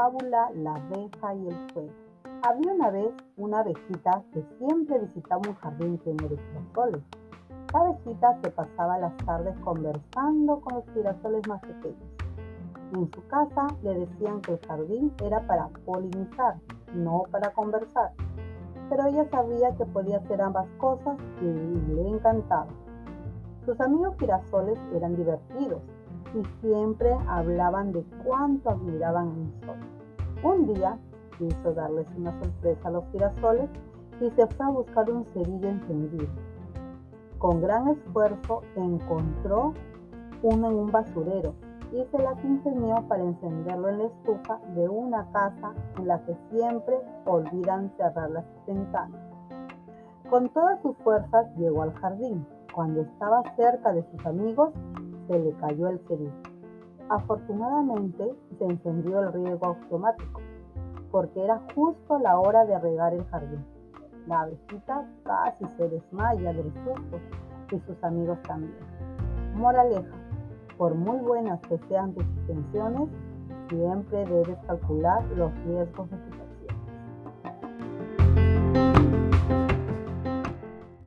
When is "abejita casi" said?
64.42-65.64